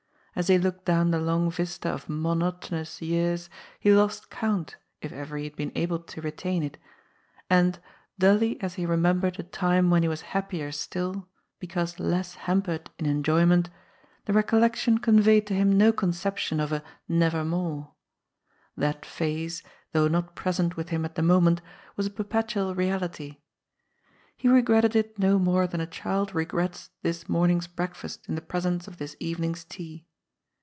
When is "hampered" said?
12.35-12.89